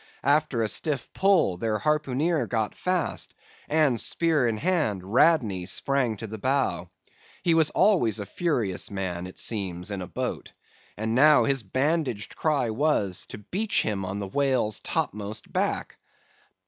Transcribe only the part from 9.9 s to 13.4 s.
in a boat. And now his bandaged cry was, to